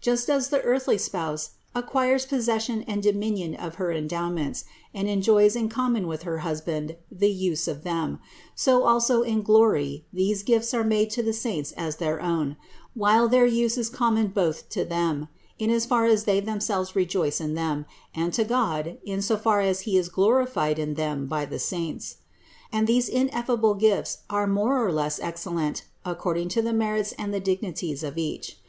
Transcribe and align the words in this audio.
Just 0.00 0.30
as 0.30 0.50
the 0.50 0.62
earthly 0.62 0.96
spouse 0.96 1.50
acquires 1.74 2.26
possession 2.26 2.82
and 2.82 3.02
dominion 3.02 3.56
of 3.56 3.74
her 3.74 3.90
endowments 3.90 4.64
and 4.94 5.08
enjoys 5.08 5.56
in 5.56 5.68
common 5.68 6.06
with 6.06 6.22
her 6.22 6.38
hus 6.46 6.60
band 6.60 6.94
the 7.10 7.28
use 7.32 7.66
of 7.66 7.82
them, 7.82 8.20
so 8.54 8.84
also 8.84 9.22
in 9.22 9.42
glory 9.42 10.06
these 10.12 10.44
gifts 10.44 10.74
are 10.74 10.84
made 10.84 11.10
to 11.10 11.24
the 11.24 11.32
saints 11.32 11.72
as 11.72 11.96
their 11.96 12.22
own, 12.22 12.56
while 12.94 13.26
their 13.28 13.46
use 13.46 13.76
is 13.76 13.90
com 13.90 14.14
mon 14.14 14.28
both 14.28 14.68
to 14.68 14.84
them, 14.84 15.26
in 15.58 15.70
as 15.70 15.86
far 15.86 16.04
as 16.04 16.22
they 16.22 16.38
themselves 16.38 16.94
rejoice 16.94 17.40
in 17.40 17.54
them, 17.54 17.84
and 18.14 18.32
to 18.32 18.44
God, 18.44 18.98
in 19.02 19.18
as 19.18 19.28
far 19.42 19.60
as 19.60 19.80
He 19.80 19.98
is 19.98 20.08
glorified 20.08 20.78
in 20.78 20.94
them 20.94 21.26
by 21.26 21.46
the 21.46 21.58
saints. 21.58 22.18
And 22.70 22.86
these 22.86 23.08
ineffable 23.08 23.74
gifts 23.74 24.18
are 24.30 24.46
more 24.46 24.78
or 24.80 24.92
less 24.92 25.18
excellent 25.18 25.84
according 26.04 26.48
to 26.50 26.62
the 26.62 26.72
merits 26.72 27.10
and 27.18 27.34
the 27.34 27.40
dignities 27.40 28.04
of 28.04 28.16
each. 28.16 28.60